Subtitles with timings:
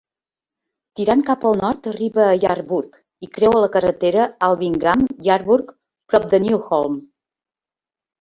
[0.99, 5.71] Tirant cap al nord arriba a Yarburgh i creua la carretera Alvingham-Yarburgh
[6.15, 6.99] prop de Newholme.